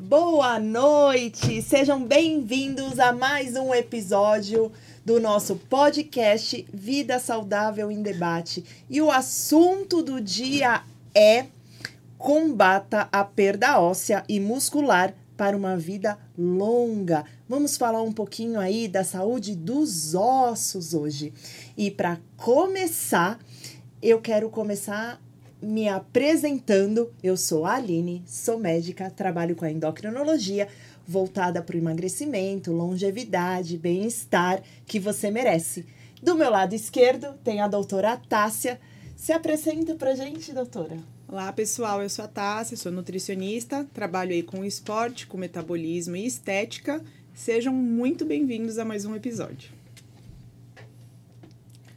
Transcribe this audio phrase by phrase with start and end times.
[0.00, 1.60] Boa noite!
[1.60, 4.72] Sejam bem-vindos a mais um episódio
[5.04, 8.64] do nosso podcast Vida Saudável em Debate.
[8.88, 10.82] E o assunto do dia
[11.14, 11.48] é
[12.16, 17.26] combata a perda óssea e muscular para uma vida longa.
[17.46, 21.30] Vamos falar um pouquinho aí da saúde dos ossos hoje.
[21.76, 23.38] E para começar,
[24.00, 25.20] eu quero começar
[25.62, 27.12] me apresentando.
[27.22, 30.68] Eu sou a Aline, sou médica, trabalho com a endocrinologia,
[31.06, 35.86] voltada para o emagrecimento, longevidade, bem-estar que você merece.
[36.22, 38.80] Do meu lado esquerdo tem a doutora Tássia.
[39.16, 40.98] Se apresenta para gente, doutora.
[41.28, 42.02] Olá, pessoal.
[42.02, 47.02] Eu sou a Tássia, sou nutricionista, trabalho aí com esporte, com metabolismo e estética.
[47.34, 49.70] Sejam muito bem-vindos a mais um episódio.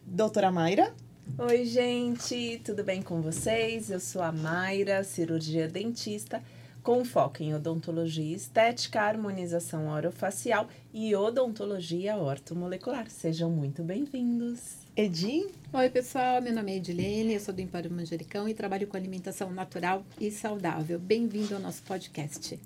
[0.06, 0.94] Doutora Mayra.
[1.38, 3.90] Oi, gente, tudo bem com vocês?
[3.90, 6.44] Eu sou a Mayra, cirurgia dentista,
[6.84, 13.09] com foco em odontologia estética, harmonização orofacial e odontologia ortomolecular.
[13.09, 14.78] Sejam muito bem-vindos.
[14.95, 15.48] Edi?
[15.73, 19.52] Oi, pessoal, meu nome é Edilene, eu sou do Empório Manjericão e trabalho com alimentação
[19.52, 21.00] natural e saudável.
[21.00, 22.59] Bem-vindo ao nosso podcast.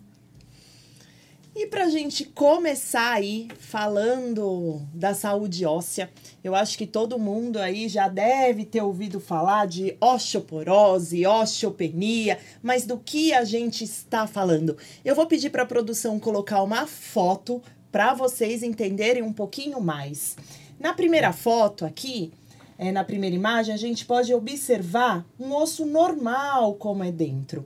[1.60, 6.08] E para a gente começar aí falando da saúde óssea,
[6.44, 12.86] eu acho que todo mundo aí já deve ter ouvido falar de osteoporose, osteopenia, mas
[12.86, 14.78] do que a gente está falando?
[15.04, 17.60] Eu vou pedir para a produção colocar uma foto
[17.92, 20.38] para vocês entenderem um pouquinho mais.
[20.80, 22.32] Na primeira foto aqui,
[22.78, 27.66] é, na primeira imagem, a gente pode observar um osso normal como é dentro.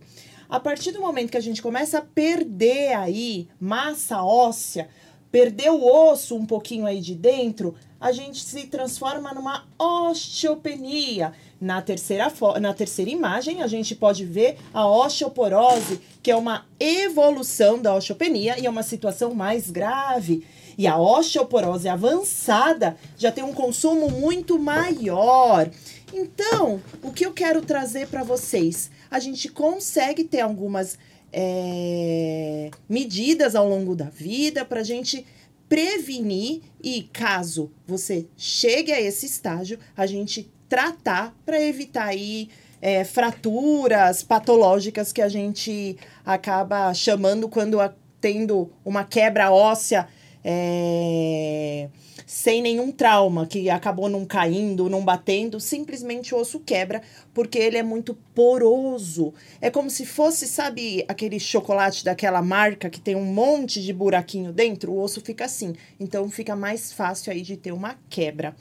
[0.51, 4.89] A partir do momento que a gente começa a perder aí massa óssea,
[5.31, 11.31] perder o osso um pouquinho aí de dentro, a gente se transforma numa osteopenia.
[11.61, 12.29] Na terceira,
[12.59, 18.59] na terceira imagem, a gente pode ver a osteoporose, que é uma evolução da osteopenia
[18.59, 20.45] e é uma situação mais grave.
[20.77, 25.69] E a osteoporose avançada já tem um consumo muito maior.
[26.13, 28.91] Então, o que eu quero trazer para vocês?
[29.11, 30.97] A gente consegue ter algumas
[31.31, 35.25] é, medidas ao longo da vida para a gente
[35.69, 42.49] prevenir e, caso você chegue a esse estágio, a gente tratar para evitar aí
[42.81, 50.07] é, fraturas patológicas que a gente acaba chamando quando a, tendo uma quebra óssea
[50.43, 51.89] é,
[52.31, 57.01] sem nenhum trauma, que acabou não caindo, não batendo, simplesmente o osso quebra,
[57.33, 59.33] porque ele é muito poroso.
[59.59, 64.53] É como se fosse, sabe, aquele chocolate daquela marca que tem um monte de buraquinho
[64.53, 65.75] dentro, o osso fica assim.
[65.99, 68.55] Então fica mais fácil aí de ter uma quebra.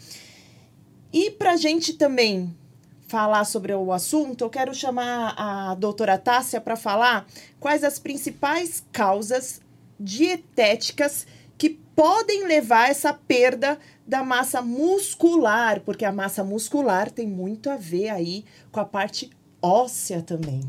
[1.12, 2.52] E pra gente também
[3.06, 7.24] falar sobre o assunto, eu quero chamar a doutora Tássia para falar
[7.60, 9.60] quais as principais causas
[10.00, 11.24] dietéticas
[12.00, 18.08] podem levar essa perda da massa muscular, porque a massa muscular tem muito a ver
[18.08, 19.28] aí com a parte
[19.60, 20.62] óssea também.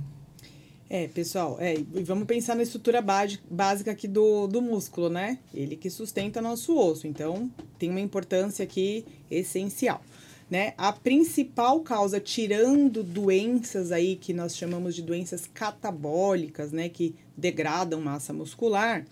[0.89, 5.39] É, pessoal, é, e vamos pensar na estrutura básica aqui do, do músculo, né?
[5.53, 7.49] Ele que sustenta nosso osso, então
[7.79, 10.01] tem uma importância aqui essencial.
[10.49, 10.73] Né?
[10.77, 18.01] A principal causa, tirando doenças aí que nós chamamos de doenças catabólicas, né, que degradam
[18.01, 19.05] massa muscular,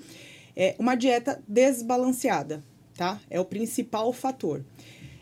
[0.59, 2.61] é uma dieta desbalanceada,
[2.93, 3.21] tá?
[3.29, 4.61] É o principal fator.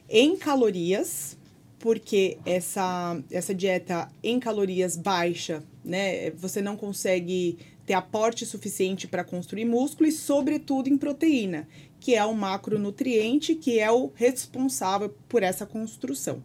[0.09, 1.37] Em calorias,
[1.77, 9.23] porque essa, essa dieta em calorias baixa, né, você não consegue ter aporte suficiente para
[9.23, 11.67] construir músculo e, sobretudo, em proteína,
[11.99, 16.41] que é o macronutriente que é o responsável por essa construção,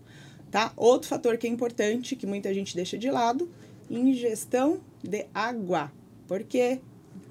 [0.50, 0.70] tá?
[0.76, 3.50] Outro fator que é importante, que muita gente deixa de lado,
[3.90, 5.90] ingestão de água,
[6.28, 6.78] porque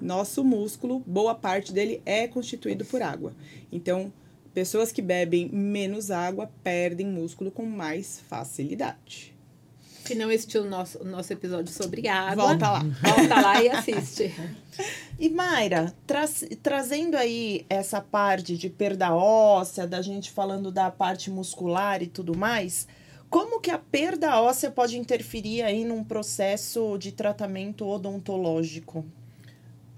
[0.02, 3.32] nosso músculo, boa parte dele é constituído por água.
[3.70, 4.12] Então,
[4.52, 9.32] pessoas que bebem menos água perdem músculo com mais facilidade.
[10.04, 12.80] Se não assistiu o nosso, nosso episódio sobre água, volta lá.
[12.80, 14.34] Volta lá e assiste.
[15.18, 16.28] E Mayra, tra
[16.60, 22.36] trazendo aí essa parte de perda óssea, da gente falando da parte muscular e tudo
[22.36, 22.88] mais,
[23.30, 29.04] como que a perda óssea pode interferir aí num processo de tratamento odontológico?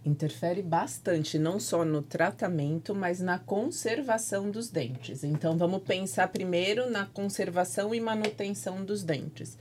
[0.04, 5.24] Interfere bastante, não só no tratamento, mas na conservação dos dentes.
[5.24, 9.56] Então, vamos pensar primeiro na conservação e manutenção dos dentes.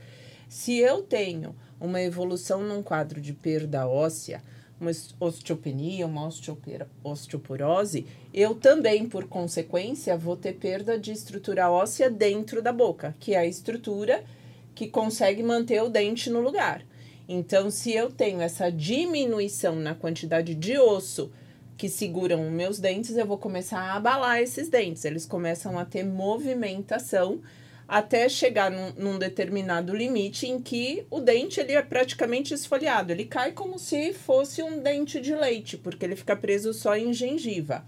[0.48, 4.42] Se eu tenho uma evolução num quadro de perda óssea,
[4.80, 6.28] uma osteopenia, uma
[7.02, 13.34] osteoporose, eu também, por consequência, vou ter perda de estrutura óssea dentro da boca, que
[13.34, 14.24] é a estrutura
[14.74, 16.84] que consegue manter o dente no lugar.
[17.28, 21.32] Então, se eu tenho essa diminuição na quantidade de osso
[21.76, 25.04] que seguram os meus dentes, eu vou começar a abalar esses dentes.
[25.04, 27.40] Eles começam a ter movimentação
[27.88, 33.12] até chegar num, num, determinado limite em que o dente ele é praticamente esfoliado.
[33.12, 37.12] Ele cai como se fosse um dente de leite, porque ele fica preso só em
[37.12, 37.84] gengiva.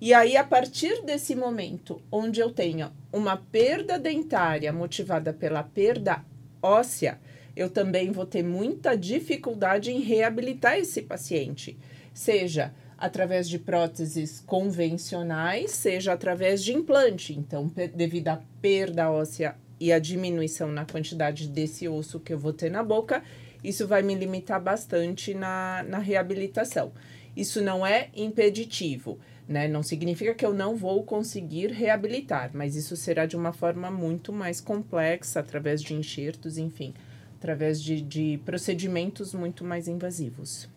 [0.00, 6.24] E aí, a partir desse momento, onde eu tenho uma perda dentária motivada pela perda
[6.62, 7.18] óssea,
[7.58, 11.76] eu também vou ter muita dificuldade em reabilitar esse paciente,
[12.14, 17.36] seja através de próteses convencionais, seja através de implante.
[17.36, 22.52] Então, devido à perda óssea e à diminuição na quantidade desse osso que eu vou
[22.52, 23.24] ter na boca,
[23.62, 26.92] isso vai me limitar bastante na, na reabilitação.
[27.36, 29.18] Isso não é impeditivo,
[29.48, 29.66] né?
[29.66, 34.32] Não significa que eu não vou conseguir reabilitar, mas isso será de uma forma muito
[34.32, 36.94] mais complexa, através de enxertos, enfim,
[37.38, 40.68] através de, de procedimentos muito mais invasivos.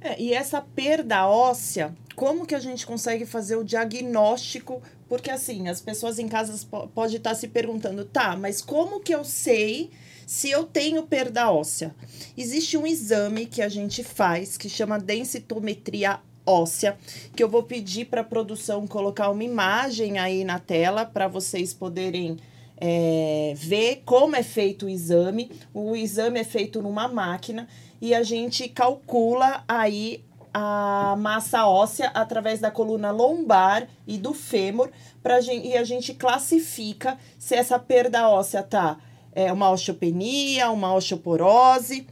[0.00, 4.82] É, e essa perda óssea, como que a gente consegue fazer o diagnóstico?
[5.08, 9.24] Porque assim, as pessoas em casa podem estar se perguntando, tá, mas como que eu
[9.24, 9.90] sei
[10.26, 11.94] se eu tenho perda óssea?
[12.36, 16.96] Existe um exame que a gente faz que chama densitometria óssea,
[17.34, 21.72] que eu vou pedir para a produção colocar uma imagem aí na tela para vocês
[21.74, 22.36] poderem
[22.76, 25.50] é, ver como é feito o exame.
[25.72, 27.66] O exame é feito numa máquina
[28.00, 34.90] e a gente calcula aí a massa óssea através da coluna lombar e do fêmur
[35.22, 38.98] pra gente, e a gente classifica se essa perda óssea tá
[39.32, 42.06] é, uma osteopenia, uma osteoporose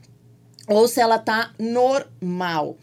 [0.67, 2.77] ou se ela tá normal.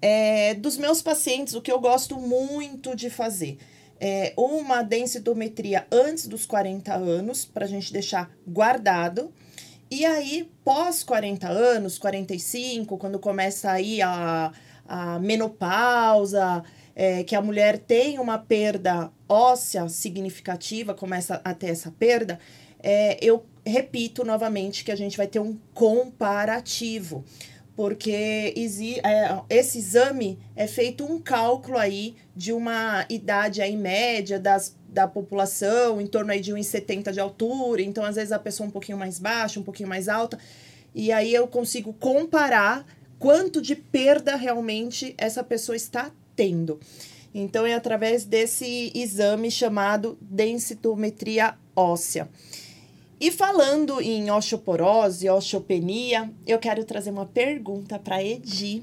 [0.00, 3.58] É, dos meus pacientes, o que eu gosto muito de fazer
[4.00, 9.32] é uma densitometria antes dos 40 anos, para a gente deixar guardado.
[9.90, 14.52] E aí, pós 40 anos, 45, quando começa aí a,
[14.86, 16.64] a menopausa,
[16.96, 22.38] é, que a mulher tem uma perda óssea significativa, começa a ter essa perda,
[22.82, 27.24] é, eu repito novamente que a gente vai ter um comparativo
[27.76, 34.76] porque é, esse exame é feito um cálculo aí de uma idade aí média das,
[34.88, 38.70] da população, em torno aí de 1,70 de altura, então às vezes a pessoa um
[38.70, 40.38] pouquinho mais baixa, um pouquinho mais alta,
[40.94, 42.86] e aí eu consigo comparar
[43.18, 46.78] quanto de perda realmente essa pessoa está tendo.
[47.34, 52.28] Então é através desse exame chamado densitometria óssea.
[53.24, 58.82] E falando em osteoporose, osteopenia, eu quero trazer uma pergunta para Edi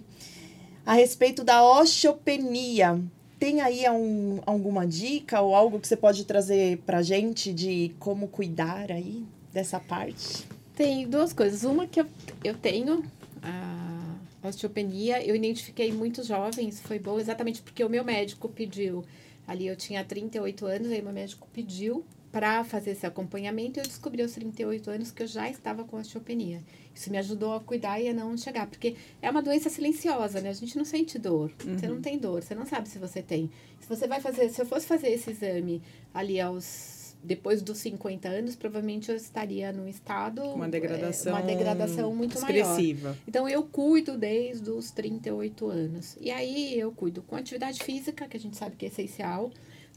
[0.84, 3.00] a respeito da osteopenia.
[3.38, 8.28] Tem aí um, alguma dica ou algo que você pode trazer para gente de como
[8.28, 9.24] cuidar aí
[9.54, 10.48] dessa parte?
[10.76, 11.64] Tem duas coisas.
[11.64, 12.08] Uma que eu,
[12.44, 13.04] eu tenho,
[13.44, 19.06] a osteopenia, eu identifiquei muitos jovens, foi bom exatamente porque o meu médico pediu.
[19.48, 24.22] Ali eu tinha 38 anos, aí meu médico pediu para fazer esse acompanhamento, eu descobri
[24.22, 26.62] aos 38 anos que eu já estava com osteopenia.
[26.96, 30.50] Isso me ajudou a cuidar e a não chegar, porque é uma doença silenciosa, né?
[30.50, 31.52] A gente não sente dor.
[31.66, 31.78] Uhum.
[31.78, 33.50] Você não tem dor, você não sabe se você tem.
[33.82, 35.82] Se você vai fazer, se eu fosse fazer esse exame
[36.14, 41.46] ali aos depois dos 50 anos, provavelmente eu estaria num estado uma degradação, é, uma
[41.46, 43.10] degradação muito expressiva.
[43.10, 43.18] maior.
[43.28, 46.18] Então eu cuido desde os 38 anos.
[46.20, 49.52] E aí eu cuido com atividade física, que a gente sabe que é essencial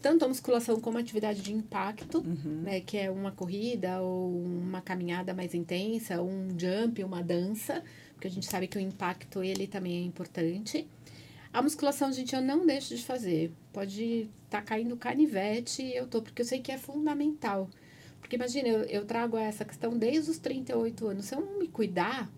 [0.05, 2.61] tanto a musculação como a atividade de impacto, uhum.
[2.61, 7.83] né, que é uma corrida ou uma caminhada mais intensa, um jump, uma dança,
[8.13, 10.87] porque a gente sabe que o impacto ele também é importante.
[11.51, 13.51] A musculação, gente, eu não deixo de fazer.
[13.73, 17.71] Pode estar tá caindo canivete, eu tô, porque eu sei que é fundamental.
[18.21, 21.25] Porque imagina, eu, eu trago essa questão desde os 38 anos.
[21.25, 22.31] Se eu não me cuidar,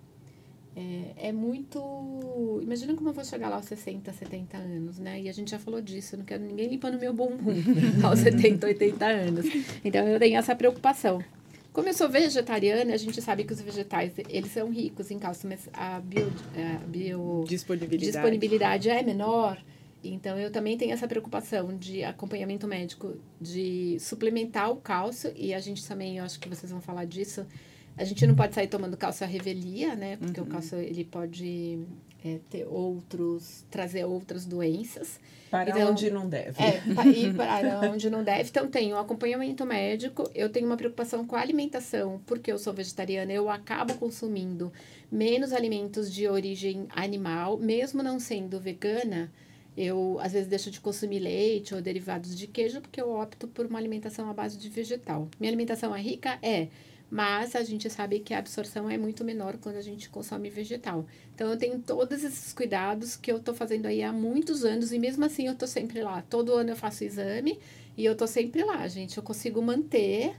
[0.76, 2.60] é, é, muito.
[2.62, 5.22] Imagina como eu vou chegar lá aos 60, 70 anos, né?
[5.22, 7.54] E a gente já falou disso, eu não quero ninguém limpando meu bumbum
[8.04, 9.46] aos 70, 80 anos.
[9.82, 11.24] Então eu tenho essa preocupação.
[11.72, 15.48] Como eu sou vegetariana, a gente sabe que os vegetais, eles são ricos em cálcio,
[15.48, 18.12] mas a bio, a bio disponibilidade.
[18.12, 19.62] disponibilidade é menor.
[20.02, 25.58] Então, eu também tenho essa preocupação de acompanhamento médico, de suplementar o cálcio, e a
[25.58, 27.46] gente também, eu acho que vocês vão falar disso,
[27.96, 30.16] a gente não pode sair tomando cálcio à revelia, né?
[30.16, 30.46] Porque uhum.
[30.46, 31.80] o cálcio ele pode
[32.24, 35.18] é, ter outros, trazer outras doenças.
[35.50, 36.62] Para então, onde não deve.
[36.62, 38.50] É, para ir para onde não deve.
[38.50, 42.72] Então, tenho um acompanhamento médico, eu tenho uma preocupação com a alimentação, porque eu sou
[42.72, 44.70] vegetariana, eu acabo consumindo
[45.10, 49.32] menos alimentos de origem animal, mesmo não sendo vegana.
[49.76, 53.66] Eu, às vezes, deixo de consumir leite ou derivados de queijo, porque eu opto por
[53.66, 55.28] uma alimentação à base de vegetal.
[55.38, 56.38] Minha alimentação é rica?
[56.42, 56.68] É
[57.10, 61.06] mas a gente sabe que a absorção é muito menor quando a gente consome vegetal.
[61.34, 64.98] Então eu tenho todos esses cuidados que eu tô fazendo aí há muitos anos e
[64.98, 66.22] mesmo assim eu tô sempre lá.
[66.28, 67.58] Todo ano eu faço exame
[67.96, 69.16] e eu tô sempre lá, gente.
[69.16, 70.34] Eu consigo manter,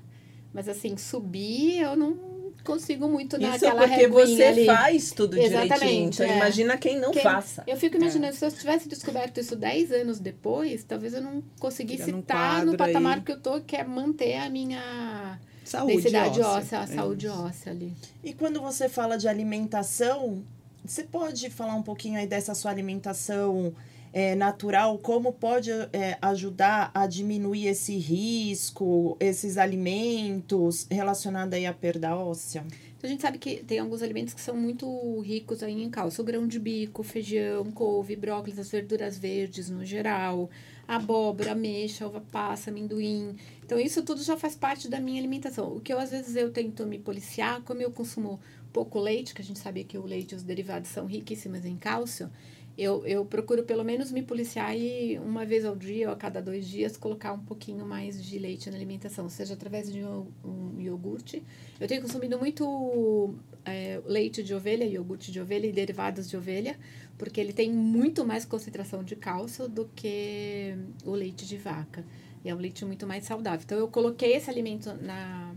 [0.54, 4.66] mas assim, subir eu não consigo muito Isso naquela porque você ali.
[4.66, 6.10] faz tudo Exatamente, direitinho.
[6.10, 6.36] Então, é.
[6.36, 7.64] imagina quem não Quem- faça.
[7.66, 12.10] Eu fico imaginando, se eu tivesse descoberto isso 10 anos depois, talvez eu não conseguisse
[12.12, 13.24] estar no quadro patamar aí.
[13.24, 16.48] que eu tô, que é manter a minha Saúde densidade óssea.
[16.48, 17.94] óssea, a É saúde óssea ali.
[18.24, 20.42] E quando você fala de alimentação,
[20.86, 23.74] você pode falar um pouquinho aí dessa sua alimentação
[24.14, 24.98] é, natural?
[24.98, 32.64] Como pode é, ajudar a diminuir esse risco, esses alimentos relacionados aí à perda óssea?
[32.98, 36.22] Então, a gente sabe que tem alguns alimentos que são muito ricos aí em cálcio.
[36.22, 40.50] O grão de bico, feijão, couve, brócolis, as verduras verdes no geral,
[40.88, 43.36] abóbora, ameixa, uva passa, amendoim.
[43.64, 45.76] Então, isso tudo já faz parte da minha alimentação.
[45.76, 48.40] O que eu, às vezes, eu tento me policiar, como eu consumo
[48.72, 51.76] pouco leite, que a gente sabe que o leite e os derivados são riquíssimos em
[51.76, 52.30] cálcio,
[52.78, 56.40] eu, eu procuro pelo menos me policiar e uma vez ao dia ou a cada
[56.40, 61.44] dois dias colocar um pouquinho mais de leite na alimentação, seja através de um, iogurte.
[61.80, 63.34] Eu tenho consumido muito
[63.66, 66.78] é, leite de ovelha, iogurte de ovelha e derivados de ovelha,
[67.18, 72.06] porque ele tem muito mais concentração de cálcio do que o leite de vaca.
[72.46, 73.62] E é um leite muito mais saudável.
[73.66, 75.54] Então, eu coloquei esse alimento na.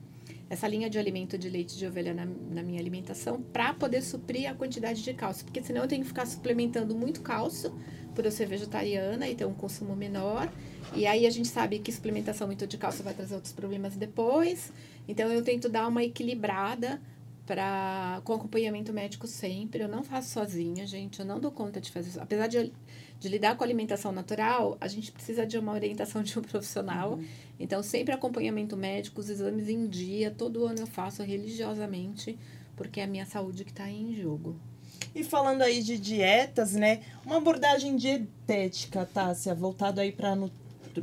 [0.49, 4.51] Essa linha de alimento de leite de ovelha na, na minha alimentação para poder suprir
[4.51, 5.45] a quantidade de cálcio.
[5.45, 7.73] Porque senão eu tenho que ficar suplementando muito cálcio
[8.17, 10.53] por eu ser vegetariana e ter um consumo menor.
[10.93, 14.73] E aí a gente sabe que suplementação muito de cálcio vai trazer outros problemas depois.
[15.07, 17.01] Então eu tento dar uma equilibrada
[17.51, 19.83] para com acompanhamento médico sempre.
[19.83, 21.19] Eu não faço sozinha, gente.
[21.19, 22.21] Eu não dou conta de fazer.
[22.21, 22.73] Apesar de,
[23.19, 27.19] de lidar com alimentação natural, a gente precisa de uma orientação de um profissional.
[27.59, 30.31] Então, sempre acompanhamento médico, os exames em dia.
[30.31, 32.39] Todo ano eu faço religiosamente,
[32.77, 34.55] porque é a minha saúde que está em jogo.
[35.13, 37.03] E falando aí de dietas, né?
[37.27, 40.37] Uma abordagem dietética, Tássia, voltado aí para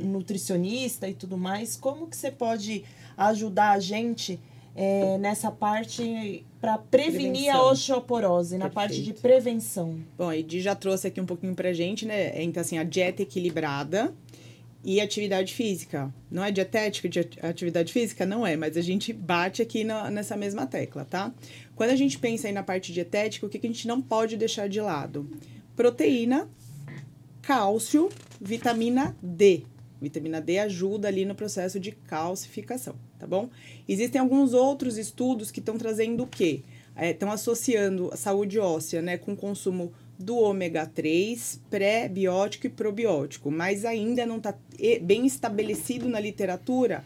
[0.00, 2.86] nutricionista e tudo mais, como que você pode
[3.18, 4.40] ajudar a gente
[4.74, 7.70] é, nessa parte para prevenir a Prevenção.
[7.72, 9.98] osteoporose, na parte de prevenção?
[10.16, 12.42] Bom, a Edi já trouxe aqui um pouquinho pra gente, né?
[12.42, 14.12] Então, assim, a dieta equilibrada
[14.84, 16.12] e atividade física.
[16.30, 18.24] Não é dietética de ati- atividade física?
[18.24, 21.32] Não é, mas a gente bate aqui na- nessa mesma tecla, tá?
[21.74, 24.36] Quando a gente pensa aí na parte dietética, o que, que a gente não pode
[24.36, 25.28] deixar de lado?
[25.76, 26.48] Proteína,
[27.42, 28.08] cálcio,
[28.40, 29.62] vitamina D.
[30.00, 33.48] Vitamina D ajuda ali no processo de calcificação, tá bom?
[33.88, 36.62] Existem alguns outros estudos que estão trazendo o quê?
[36.96, 43.50] Estão associando a saúde óssea né, com o consumo do ômega 3, pré-biótico e probiótico,
[43.50, 44.54] mas ainda não está
[45.02, 47.04] bem estabelecido na literatura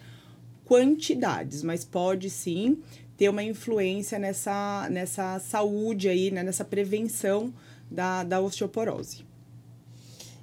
[0.64, 2.78] quantidades, mas pode sim
[3.16, 7.52] ter uma influência nessa, nessa saúde aí, né, nessa prevenção
[7.90, 9.24] da, da osteoporose.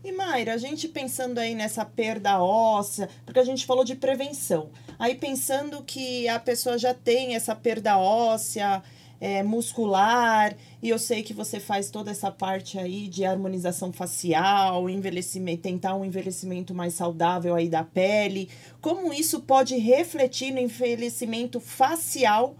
[0.09, 4.71] E Mayra, a gente pensando aí nessa perda óssea, porque a gente falou de prevenção.
[4.97, 8.81] Aí pensando que a pessoa já tem essa perda óssea,
[9.21, 14.89] é, muscular, e eu sei que você faz toda essa parte aí de harmonização facial,
[14.89, 18.49] envelhecimento, tentar um envelhecimento mais saudável aí da pele.
[18.81, 22.55] Como isso pode refletir no envelhecimento facial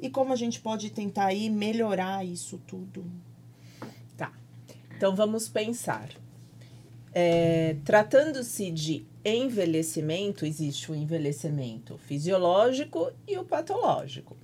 [0.00, 3.04] e como a gente pode tentar aí melhorar isso tudo?
[4.16, 4.32] Tá.
[4.96, 6.08] Então vamos pensar.
[7.12, 14.36] É, Tratando-se de envelhecimento, existe o envelhecimento fisiológico e o patológico.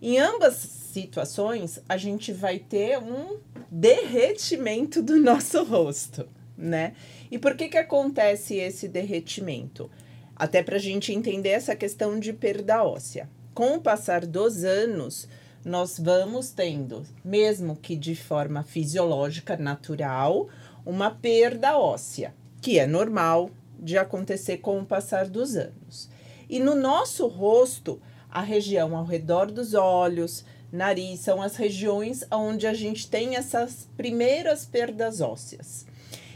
[0.00, 3.38] Em ambas situações, a gente vai ter um
[3.70, 6.94] derretimento do nosso rosto, né?
[7.30, 9.90] E por que que acontece esse derretimento?
[10.36, 13.28] Até para a gente entender essa questão de perda óssea.
[13.54, 15.28] Com o passar dos anos,
[15.64, 20.48] nós vamos tendo, mesmo que de forma fisiológica, natural,
[20.84, 26.08] uma perda óssea, que é normal de acontecer com o passar dos anos.
[26.48, 32.66] E no nosso rosto, a região ao redor dos olhos, nariz, são as regiões onde
[32.66, 35.86] a gente tem essas primeiras perdas ósseas.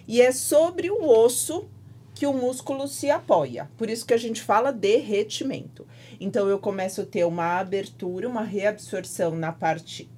[0.07, 1.69] E é sobre o osso
[2.15, 3.71] que o músculo se apoia.
[3.77, 5.87] Por isso que a gente fala derretimento.
[6.19, 10.09] Então eu começo a ter uma abertura, uma reabsorção na parte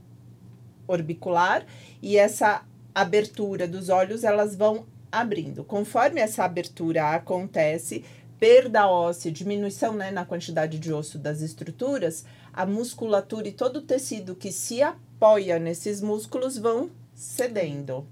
[0.87, 1.67] orbicular
[2.01, 2.65] e essa
[3.01, 5.65] abertura dos olhos elas vão abrindo.
[5.65, 8.05] Conforme essa abertura acontece,
[8.39, 13.83] perda óssea, diminuição né, na quantidade de osso das estruturas, a musculatura e todo o
[13.83, 18.07] tecido que se apoia nesses músculos vão cedendo.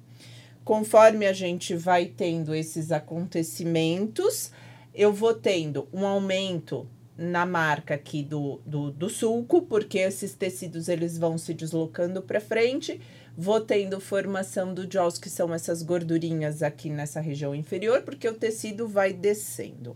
[0.65, 4.51] Conforme a gente vai tendo esses acontecimentos,
[4.93, 10.89] eu vou tendo um aumento na marca aqui do, do, do sulco, porque esses tecidos
[10.89, 13.01] eles vão se deslocando para frente.
[13.37, 18.35] Vou tendo formação do jaws, que são essas gordurinhas aqui nessa região inferior, porque o
[18.35, 19.95] tecido vai descendo.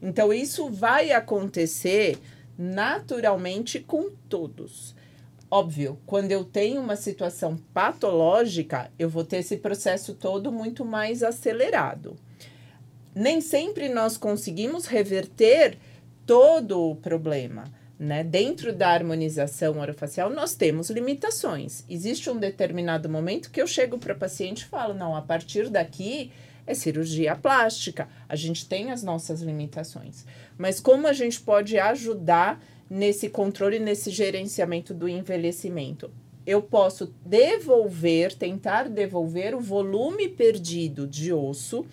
[0.00, 2.18] Então, isso vai acontecer
[2.56, 4.96] naturalmente com todos.
[5.50, 11.22] Óbvio, quando eu tenho uma situação patológica, eu vou ter esse processo todo muito mais
[11.22, 12.16] acelerado.
[13.14, 15.78] Nem sempre nós conseguimos reverter
[16.26, 17.64] todo o problema.
[17.98, 18.22] Né?
[18.22, 21.84] Dentro da harmonização orofacial, nós temos limitações.
[21.88, 25.68] Existe um determinado momento que eu chego para o paciente e falo: não, a partir
[25.68, 26.30] daqui
[26.64, 28.08] é cirurgia plástica.
[28.28, 30.24] A gente tem as nossas limitações.
[30.56, 36.08] Mas como a gente pode ajudar nesse controle, nesse gerenciamento do envelhecimento?
[36.46, 41.84] Eu posso devolver, tentar devolver o volume perdido de osso.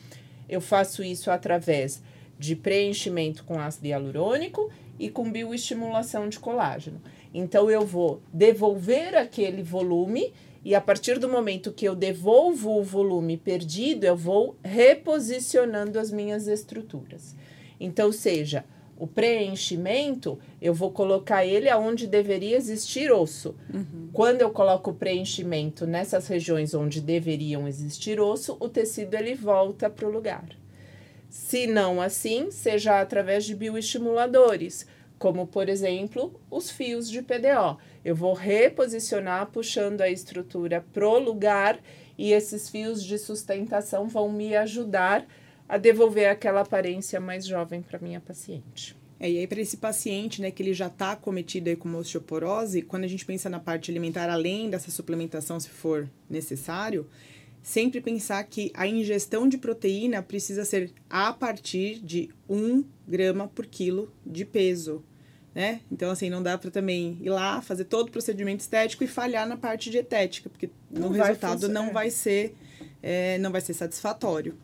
[0.47, 2.01] Eu faço isso através
[2.37, 7.01] de preenchimento com ácido hialurônico e com bioestimulação de colágeno.
[7.33, 10.33] Então, eu vou devolver aquele volume
[10.65, 16.11] e a partir do momento que eu devolvo o volume perdido, eu vou reposicionando as
[16.11, 17.35] minhas estruturas.
[17.79, 18.65] Então, seja
[18.97, 23.53] o preenchimento, eu vou colocar ele aonde deveria existir osso.
[23.71, 24.09] Uhum.
[24.11, 29.87] Quando eu coloco o preenchimento nessas regiões onde deveriam existir osso, o tecido ele volta
[29.87, 30.47] para o lugar.
[31.35, 34.87] Se não assim, seja através de bioestimuladores,
[35.19, 37.77] como por exemplo os fios de PDO.
[38.05, 41.77] Eu vou reposicionar puxando a estrutura pro lugar
[42.17, 45.27] e esses fios de sustentação vão me ajudar
[45.67, 48.95] a devolver aquela aparência mais jovem para minha paciente.
[49.19, 52.81] É, e aí, para esse paciente, né, que ele já está cometido aí com osteoporose,
[52.81, 57.07] quando a gente pensa na parte alimentar, além dessa suplementação, se for necessário,
[57.65, 63.65] sempre pensar que a ingestão de proteína precisa ser a partir de 1 grama por
[63.65, 65.03] quilo de peso.
[65.53, 65.81] Né?
[65.91, 69.47] Então, assim, não dá para também ir lá, fazer todo o procedimento estético e falhar
[69.47, 72.55] na parte dietética, porque não no resultado não vai ser
[73.01, 74.55] é, não vai ser satisfatório.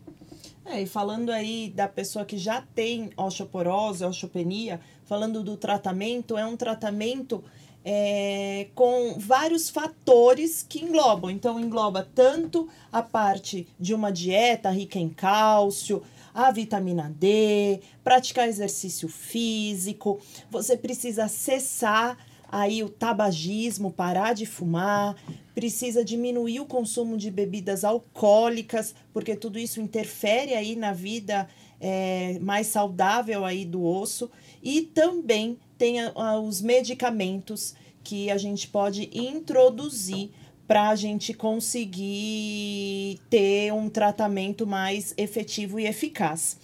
[0.64, 6.46] É, e falando aí da pessoa que já tem osteoporose, osteopenia, falando do tratamento, é
[6.46, 7.42] um tratamento
[7.84, 11.30] é, com vários fatores que englobam.
[11.30, 16.02] Então, engloba tanto a parte de uma dieta rica em cálcio,
[16.34, 22.16] a vitamina D, praticar exercício físico, você precisa cessar
[22.50, 25.16] aí o tabagismo, parar de fumar,
[25.54, 31.48] precisa diminuir o consumo de bebidas alcoólicas, porque tudo isso interfere aí na vida
[31.80, 34.30] é, mais saudável aí do osso
[34.62, 40.30] e também tem a, a, os medicamentos que a gente pode introduzir
[40.64, 46.56] para a gente conseguir ter um tratamento mais efetivo e eficaz.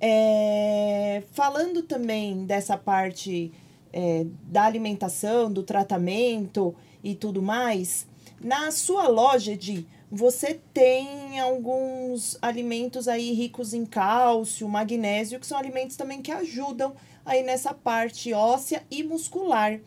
[0.00, 3.52] É, falando também dessa parte
[3.92, 8.06] é, da alimentação, do tratamento e tudo mais,
[8.40, 15.58] na sua loja de você tem alguns alimentos aí ricos em cálcio, magnésio, que são
[15.58, 16.94] alimentos também que ajudam
[17.26, 19.80] aí nessa parte óssea e muscular.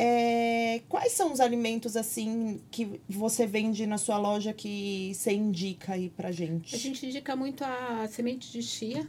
[0.00, 5.94] É, quais são os alimentos assim que você vende na sua loja que você indica
[5.94, 6.72] aí pra gente?
[6.72, 9.08] A gente indica muito a semente de chia,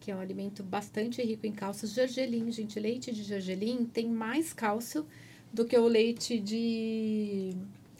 [0.00, 1.86] que é um alimento bastante rico em cálcio.
[1.86, 5.06] Gergelim, gente, leite de gergelim tem mais cálcio
[5.52, 7.50] do que o leite de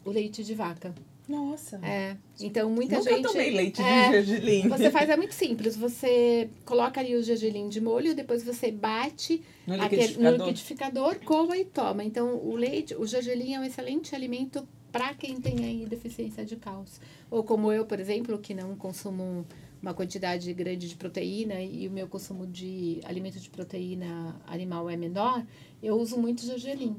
[0.02, 0.94] o leite de vaca.
[1.28, 1.80] Nossa.
[1.84, 2.16] É.
[2.40, 3.22] Então, muita Nunca gente.
[3.24, 4.68] tomei leite é, de gergelim.
[4.68, 5.76] Você faz, é muito simples.
[5.76, 10.38] Você coloca ali o gergelim de molho, depois você bate No aquele, liquidificador.
[10.38, 12.04] no liquidificador, coa e toma.
[12.04, 16.56] Então, o leite, o gergelim é um excelente alimento para quem tem aí deficiência de
[16.56, 17.02] cálcio.
[17.30, 19.44] Ou como eu, por exemplo, que não consumo
[19.82, 24.96] uma quantidade grande de proteína e o meu consumo de alimento de proteína animal é
[24.96, 25.44] menor,
[25.82, 26.96] eu uso muito gergelim.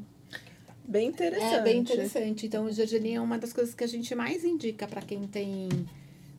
[0.87, 1.53] Bem interessante.
[1.53, 2.45] É bem interessante.
[2.45, 5.67] Então, o gergelim é uma das coisas que a gente mais indica para quem tem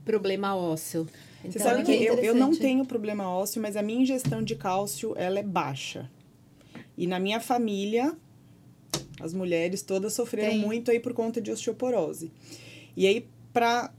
[0.05, 1.07] problema ósseo.
[1.41, 4.43] Então, Você sabe é que eu, eu não tenho problema ósseo, mas a minha ingestão
[4.43, 6.11] de cálcio, ela é baixa.
[6.97, 8.17] E na minha família,
[9.21, 10.59] as mulheres todas sofreram Tem.
[10.61, 12.33] muito aí por conta de osteoporose.
[12.97, 13.93] E aí, para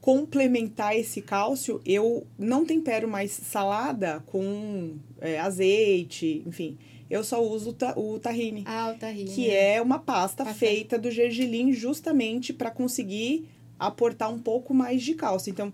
[0.00, 6.78] complementar esse cálcio, eu não tempero mais salada com é, azeite, enfim.
[7.14, 9.30] Eu só uso o ta- o tahine Ah, o tahine.
[9.30, 10.58] que é uma pasta Pasta.
[10.58, 13.46] feita do gergelim justamente para conseguir
[13.78, 15.48] aportar um pouco mais de cálcio.
[15.50, 15.72] Então,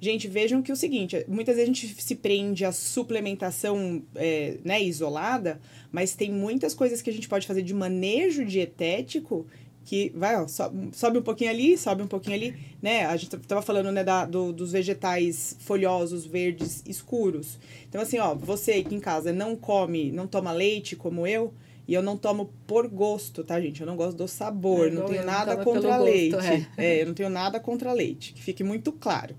[0.00, 4.58] gente, vejam que é o seguinte, muitas vezes a gente se prende à suplementação é,
[4.64, 9.44] né, isolada, mas tem muitas coisas que a gente pode fazer de manejo dietético
[9.86, 13.06] que vai, ó, sobe, um pouquinho ali, sobe um pouquinho ali, né?
[13.06, 17.56] A gente tava falando, né, da, do, dos vegetais folhosos, verdes, escuros.
[17.88, 21.54] Então, assim, ó, você aqui em casa não come, não toma leite como eu,
[21.86, 23.80] e eu não tomo por gosto, tá, gente?
[23.80, 26.32] Eu não gosto do sabor, É, não tenho nada toma contra leite.
[26.34, 26.66] gosto, é.
[26.76, 29.36] É, eu não tenho nada contra leite, que fique muito claro.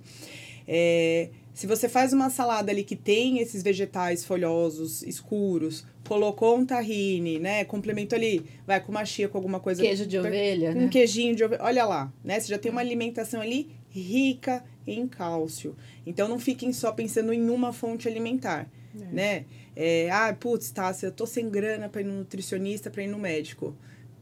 [0.66, 6.64] É, se você faz uma salada ali que tem esses vegetais folhosos, escuros, colocou um
[6.64, 7.66] tahine, né?
[7.66, 9.82] Complemento ali, vai com uma chia, com alguma coisa.
[9.82, 10.88] Queijo de ovelha, Um né?
[10.88, 11.64] queijinho de ovelha.
[11.64, 12.40] Olha lá, né?
[12.40, 15.76] Você já tem uma alimentação ali rica em cálcio.
[16.06, 18.70] Então não fiquem só pensando em uma fonte alimentar,
[19.12, 19.46] né?
[19.76, 23.18] É, ah, putz, tá, eu tô sem grana para ir no nutricionista, para ir no
[23.18, 23.76] médico.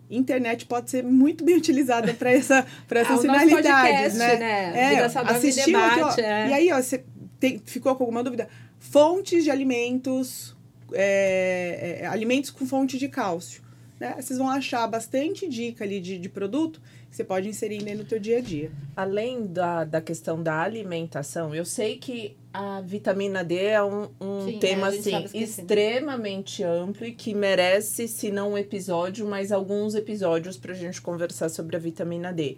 [0.10, 4.38] Internet pode ser muito bem utilizada para essa, pra Ah, essas nosso finalidades, né?
[4.38, 4.94] né?
[4.94, 6.48] Em assistiu aqui, ó, Debate, é.
[6.48, 7.04] E aí, ó, você
[7.46, 8.48] tem- ficou com alguma dúvida?
[8.80, 10.56] Fontes de alimentos,
[10.92, 13.64] é, é, alimentos com fonte de cálcio.
[14.00, 14.16] Né?
[14.20, 18.04] Vocês vão achar bastante dica ali de, de produto que você pode inserir aí no
[18.04, 18.72] teu dia a dia.
[18.96, 24.46] Além da, da questão da alimentação, eu sei que a vitamina D é um, um
[24.46, 29.26] Sim, tema é, a gente assim, extremamente amplo e que merece, se não um episódio,
[29.28, 32.58] mas alguns episódios para a gente conversar sobre a vitamina D.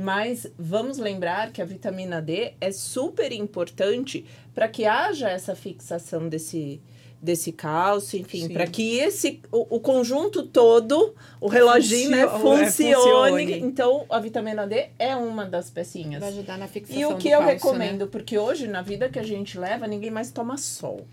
[0.00, 6.28] Mas vamos lembrar que a vitamina D é super importante para que haja essa fixação
[6.28, 6.80] desse,
[7.20, 12.66] desse cálcio, enfim, para que esse o, o conjunto todo, o reloginho, né, Funcio- é,
[12.94, 13.46] funcione.
[13.46, 13.58] funcione.
[13.60, 16.20] Então, a vitamina D é uma das pecinhas.
[16.20, 18.08] Vai ajudar na fixação E o que eu cálcio, recomendo, né?
[18.12, 21.06] porque hoje na vida que a gente leva, ninguém mais toma sol.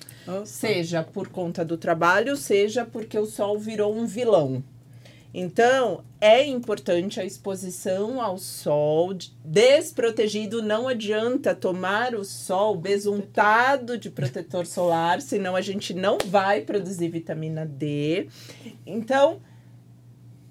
[0.46, 4.64] Seja por conta do trabalho, seja porque o sol virou um vilão.
[5.38, 13.98] Então, é importante a exposição ao sol, de- desprotegido, não adianta tomar o sol besuntado
[13.98, 18.30] de protetor solar, senão a gente não vai produzir vitamina D.
[18.86, 19.42] Então,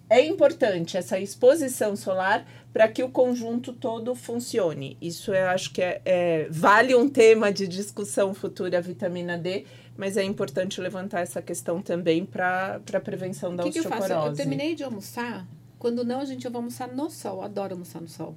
[0.08, 4.96] é importante essa exposição solar para que o conjunto todo funcione.
[5.00, 9.64] Isso eu acho que é, é- vale um tema de discussão futura, vitamina D,
[9.96, 13.84] mas é importante levantar essa questão também para a prevenção O da que, que eu
[13.84, 14.02] faço?
[14.02, 14.30] osteoporose.
[14.32, 15.46] Eu terminei de almoçar.
[15.78, 17.42] Quando não, a gente eu vou almoçar no sol.
[17.42, 18.36] Adoro almoçar no sol.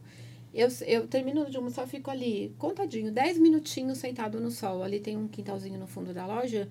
[0.53, 4.83] Eu, eu termino de almoçar, eu fico ali, contadinho, 10 minutinhos sentado no sol.
[4.83, 6.67] Ali tem um quintalzinho no fundo da loja,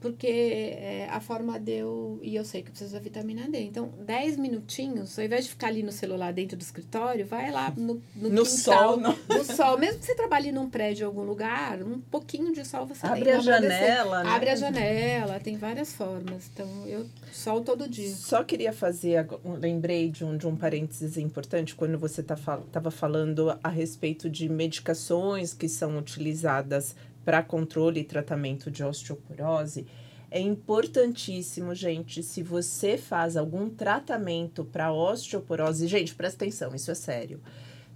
[0.00, 2.18] porque é, a forma deu.
[2.22, 3.60] E eu sei que precisa da vitamina D.
[3.62, 7.72] Então, 10 minutinhos, ao invés de ficar ali no celular dentro do escritório, vai lá
[7.76, 9.78] no, no, No quintal, sol, no- no sol.
[9.78, 13.24] Mesmo que você trabalhe num prédio em algum lugar, um pouquinho de sol você Abre
[13.24, 13.32] tem.
[13.34, 14.30] a janela, né?
[14.30, 16.50] Abre a janela, tem várias formas.
[16.52, 18.14] Então, eu sol todo dia.
[18.14, 19.26] Só queria fazer,
[19.58, 24.28] lembrei de um, de um parênteses importante, quando você estava tá, tava falando a respeito
[24.30, 26.94] de medicações que são utilizadas
[27.26, 29.84] para controle e tratamento de osteoporose.
[30.30, 36.94] É importantíssimo, gente, se você faz algum tratamento para osteoporose, gente, presta atenção, isso é
[36.94, 37.40] sério.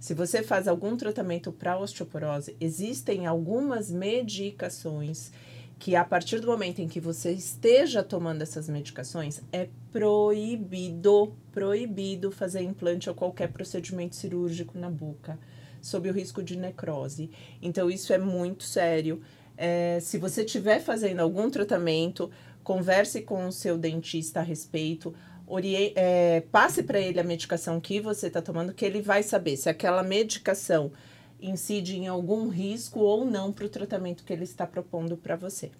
[0.01, 5.31] Se você faz algum tratamento para osteoporose, existem algumas medicações
[5.79, 12.31] que a partir do momento em que você esteja tomando essas medicações, é proibido, proibido
[12.31, 15.39] fazer implante ou qualquer procedimento cirúrgico na boca,
[15.81, 17.29] sob o risco de necrose.
[17.61, 19.21] Então, isso é muito sério.
[19.57, 22.31] É, se você estiver fazendo algum tratamento,
[22.63, 25.13] converse com o seu dentista a respeito.
[25.47, 29.57] orie- é, passe para ele a medicação que você está tomando, que ele vai saber
[29.57, 30.91] se aquela medicação
[31.41, 35.71] incide em algum risco ou não para o tratamento que ele está propondo para você.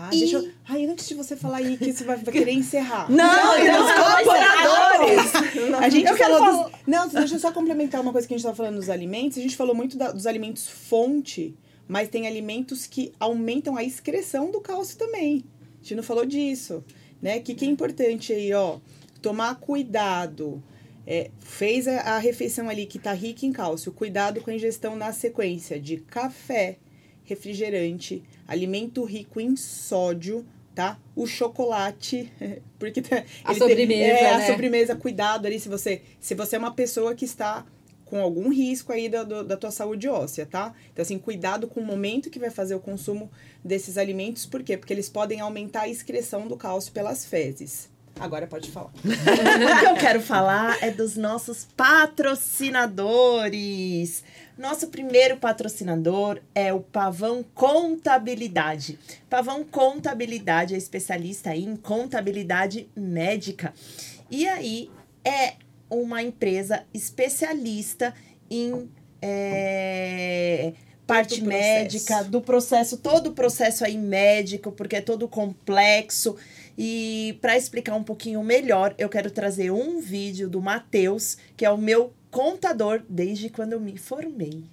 [0.00, 0.48] Ah, deixa eu...
[0.68, 3.10] Ai, antes de você falar aí que você vai, querer encerrar.
[3.10, 5.34] Não, temos não, colaboradores!
[5.80, 6.72] A gente Eu quero falou dos...
[6.86, 9.38] Não, deixa eu só complementar uma coisa que a gente estava falando dos alimentos.
[9.38, 11.56] A gente falou muito da- dos alimentos fonte,
[11.88, 15.44] mas tem alimentos que aumentam a excreção do cálcio também.
[15.74, 16.84] A gente não falou disso,
[17.20, 17.38] né?
[17.38, 18.78] O que, que é importante aí, ó?
[19.20, 20.62] Tomar cuidado.
[21.10, 24.94] É, fez a, a refeição ali que tá rica em cálcio, cuidado com a ingestão
[24.94, 26.76] na sequência de café,
[27.28, 30.98] refrigerante, alimento rico em sódio, tá?
[31.14, 32.32] O chocolate,
[32.78, 34.46] porque tá- A ele tem- sobremesa, é, a né?
[34.46, 37.64] sobremesa, cuidado ali se você, se você é uma pessoa que está
[38.04, 40.72] com algum risco aí da, da tua saúde óssea, tá?
[40.90, 43.30] Então, assim, cuidado com o momento que vai fazer o consumo
[43.62, 44.78] desses alimentos, por quê?
[44.78, 47.90] Porque eles podem aumentar a excreção do cálcio pelas fezes.
[48.18, 48.90] Agora pode falar.
[49.04, 54.24] O que eu quero falar é dos nossos patrocinadores.
[54.58, 58.98] Nosso primeiro patrocinador é o Pavão Contabilidade.
[59.30, 63.72] Pavão Contabilidade é especialista em contabilidade médica.
[64.28, 64.90] E aí
[65.24, 65.54] é
[65.88, 68.12] uma empresa especialista
[68.50, 68.90] em
[69.22, 70.72] é,
[71.06, 76.34] parte médica, do processo, todo o processo aí médico, porque é todo complexo.
[76.76, 81.70] E para explicar um pouquinho melhor, eu quero trazer um vídeo do Matheus, que é
[81.70, 84.64] o meu contador desde quando eu me formei.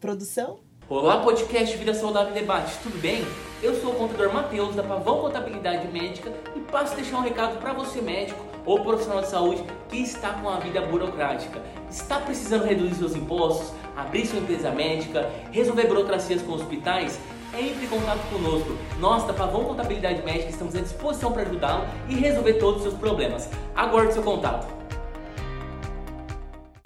[0.00, 0.58] Produção?
[0.88, 3.24] Olá, podcast Vida Saudável Debate, tudo bem?
[3.62, 7.58] Eu sou o contador Matheus da Pavão Contabilidade Médica e passo a deixar um recado
[7.58, 11.62] para você, médico ou profissional de saúde que está com a vida burocrática.
[11.90, 17.18] Está precisando reduzir seus impostos, abrir sua empresa médica, resolver burocracias com hospitais?
[17.56, 18.76] Entre em contato conosco.
[18.98, 22.94] Nós da Pavão Contabilidade Médica estamos à disposição para ajudá-lo e resolver todos os seus
[22.94, 23.48] problemas.
[23.76, 24.83] Aguarde seu contato.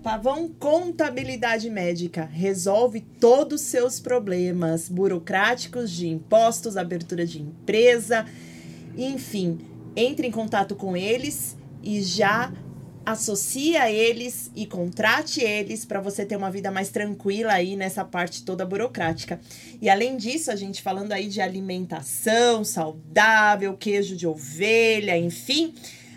[0.01, 8.25] Pavão Contabilidade Médica resolve todos os seus problemas burocráticos de impostos, abertura de empresa,
[8.97, 9.59] enfim.
[9.97, 12.53] Entre em contato com eles e já
[13.05, 18.45] associa eles e contrate eles para você ter uma vida mais tranquila aí nessa parte
[18.45, 19.41] toda burocrática.
[19.83, 25.75] E além disso, a gente falando aí de alimentação saudável, queijo de ovelha, enfim,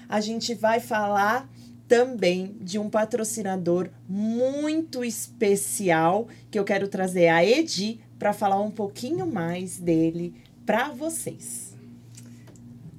[0.08, 1.50] a gente vai falar
[1.92, 8.72] também de um patrocinador muito especial que eu quero trazer a Edi para falar um
[8.72, 10.34] pouquinho mais dele
[10.66, 11.76] para vocês.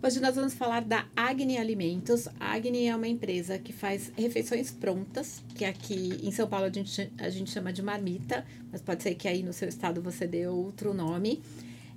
[0.02, 2.28] Hoje nós vamos falar da Agni Alimentos.
[2.38, 6.70] A Agni é uma empresa que faz refeições prontas, que aqui em São Paulo a
[6.70, 10.26] gente, a gente chama de marmita, mas pode ser que aí no seu estado você
[10.26, 11.40] dê outro nome.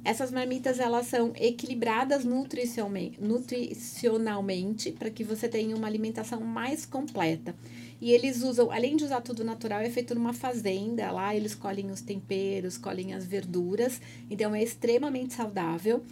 [0.05, 7.55] Essas marmitas elas são equilibradas nutricionalmente para que você tenha uma alimentação mais completa.
[7.99, 11.11] E eles usam, além de usar tudo natural, é feito numa fazenda.
[11.11, 13.99] Lá eles colhem os temperos, colhem as verduras.
[14.29, 16.03] Então é extremamente saudável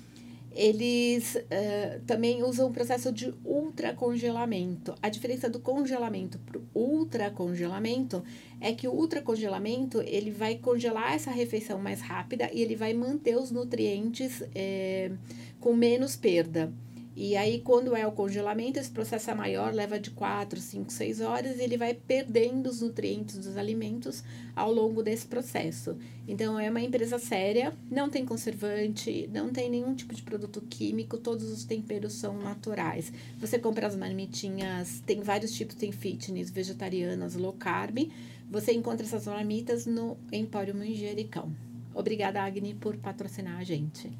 [0.55, 4.95] eles uh, também usam o processo de ultracongelamento.
[5.01, 8.23] A diferença do congelamento para o ultracongelamento
[8.61, 13.35] é que o ultracongelamento ele vai congelar essa refeição mais rápida e ele vai manter
[13.35, 15.11] os nutrientes é,
[15.59, 16.71] com menos perda.
[17.15, 21.21] E aí, quando é o congelamento, esse processo é maior, leva de 4, 5, 6
[21.21, 24.23] horas, e ele vai perdendo os nutrientes dos alimentos
[24.55, 25.95] ao longo desse processo.
[26.27, 31.17] Então, é uma empresa séria, não tem conservante, não tem nenhum tipo de produto químico,
[31.17, 33.13] todos os temperos são naturais.
[33.37, 38.09] Você compra as marmitinhas, tem vários tipos, tem fitness, vegetarianas, low carb.
[38.49, 41.51] Você encontra essas marmitas no Empório Manjericão.
[41.93, 44.11] Obrigada, Agni, por patrocinar a gente.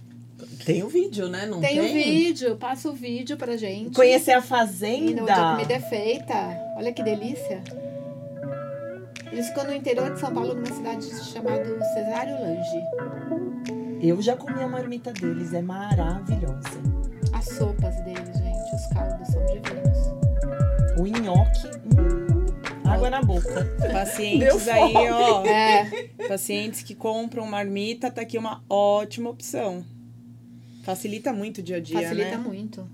[0.65, 1.45] Tem o vídeo, né?
[1.45, 1.77] Não tem?
[1.77, 3.95] Tem o vídeo, passa o vídeo pra gente.
[3.95, 5.21] Conhecer a fazenda.
[5.21, 6.34] E comida é feita.
[6.77, 7.62] Olha que delícia.
[9.32, 13.97] Eles ficam no interior de São Paulo, numa cidade chamada Cesário Lange.
[13.99, 16.69] Eu já comi a marmita deles, é maravilhosa.
[17.34, 19.97] As sopas deles, gente, os caldos são divinos.
[20.99, 22.45] O nhoque, hum,
[22.88, 23.65] água na boca.
[23.91, 25.43] Pacientes aí, ó.
[25.45, 26.10] É.
[26.27, 29.84] Pacientes que compram marmita, tá aqui uma ótima opção.
[30.83, 32.37] Facilita muito o dia a dia, Facilita né?
[32.37, 32.87] muito.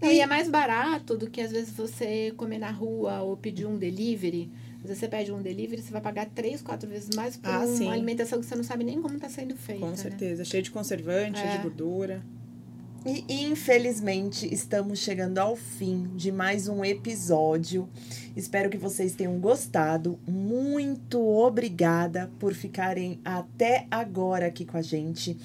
[0.00, 0.06] E...
[0.06, 3.76] e é mais barato do que às vezes você comer na rua ou pedir um
[3.76, 4.50] delivery.
[4.76, 7.60] Às vezes você pede um delivery, você vai pagar três, quatro vezes mais por ah,
[7.60, 7.90] uma sim.
[7.90, 9.80] alimentação que você não sabe nem como está sendo feita.
[9.80, 9.96] Com né?
[9.96, 10.40] certeza.
[10.40, 10.44] Né?
[10.44, 11.56] Cheio de conservante, é.
[11.56, 12.22] de gordura.
[13.06, 17.88] E infelizmente estamos chegando ao fim de mais um episódio.
[18.34, 20.18] Espero que vocês tenham gostado.
[20.26, 25.36] Muito obrigada por ficarem até agora aqui com a gente.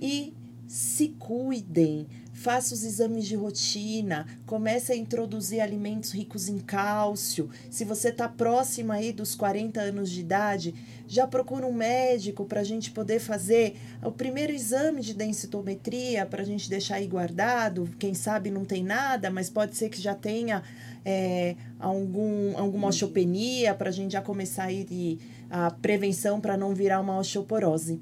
[0.00, 0.32] E
[0.72, 7.50] se cuidem, faça os exames de rotina, comece a introduzir alimentos ricos em cálcio.
[7.70, 10.74] Se você está próximo aí dos 40 anos de idade,
[11.06, 16.40] já procura um médico para a gente poder fazer o primeiro exame de densitometria para
[16.40, 17.86] a gente deixar aí guardado.
[17.98, 20.62] Quem sabe não tem nada, mas pode ser que já tenha
[21.04, 25.18] é, algum, alguma osteopenia para a gente já começar aí
[25.50, 28.00] a prevenção para não virar uma osteoporose.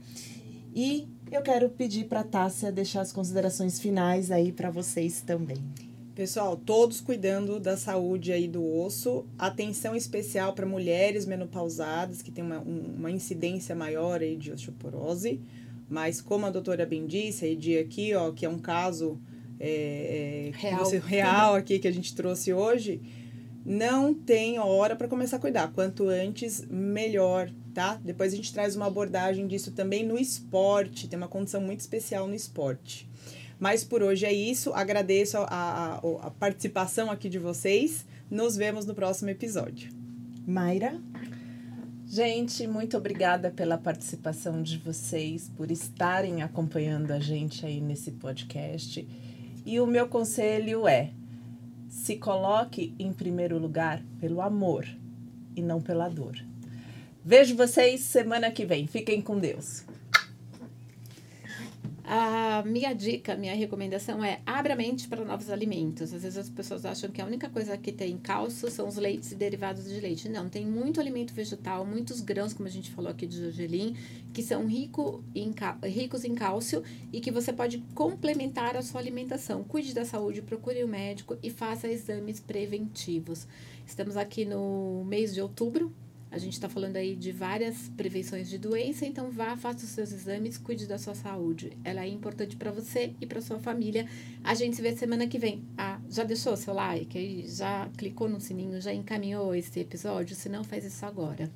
[0.72, 5.59] E eu quero pedir para a Tássia deixar as considerações finais aí para vocês também.
[6.14, 9.25] Pessoal, todos cuidando da saúde aí do osso.
[9.38, 15.40] Atenção especial para mulheres menopausadas que têm uma, uma incidência maior aí de osteoporose.
[15.88, 19.19] Mas como a doutora bem disse, a Edi aqui, ó, que é um caso
[19.59, 20.85] é, é real.
[20.85, 23.01] Você, real aqui que a gente trouxe hoje,
[23.64, 25.73] não tem hora para começar a cuidar.
[25.73, 28.00] Quanto antes, melhor, tá?
[28.02, 32.26] Depois a gente traz uma abordagem disso também no esporte, tem uma condição muito especial
[32.26, 33.09] no esporte.
[33.59, 38.87] Mas por hoje é isso, agradeço a, a, a participação aqui de vocês, nos vemos
[38.87, 39.90] no próximo episódio.
[40.46, 41.00] Mayra?
[42.06, 49.06] Gente, muito obrigada pela participação de vocês, por estarem acompanhando a gente aí nesse podcast.
[49.64, 51.12] E o meu conselho é:
[51.88, 54.88] se coloque em primeiro lugar pelo amor
[55.54, 56.49] e não pela dor.
[57.22, 58.87] Vejo vocês semana que vem.
[58.87, 59.85] Fiquem com Deus.
[62.02, 66.14] A minha dica, minha recomendação é abra a mente para novos alimentos.
[66.14, 69.30] Às vezes as pessoas acham que a única coisa que tem cálcio são os leites
[69.30, 70.28] e derivados de leite.
[70.28, 73.94] Não, tem muito alimento vegetal, muitos grãos, como a gente falou aqui de gergelim,
[74.33, 75.54] que são rico em,
[75.85, 79.62] ricos em cálcio e que você pode complementar a sua alimentação.
[79.62, 83.46] Cuide da saúde, procure o um médico e faça exames preventivos.
[83.87, 85.94] Estamos aqui no mês de outubro,
[86.31, 90.12] a gente está falando aí de várias prevenções de doença, então vá, faça os seus
[90.12, 91.73] exames, cuide da sua saúde.
[91.83, 94.07] Ela é importante para você e para sua família.
[94.45, 95.64] A gente se vê semana que vem.
[95.77, 97.45] Ah, já deixou seu like aí?
[97.49, 98.81] Já clicou no sininho?
[98.81, 100.37] Já encaminhou esse episódio?
[100.37, 101.51] Se não, faz isso agora.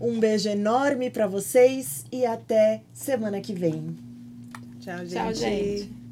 [0.00, 3.96] Um beijo enorme para vocês e até semana que vem.
[4.80, 5.12] Tchau, gente.
[5.12, 6.03] Tchau, gente.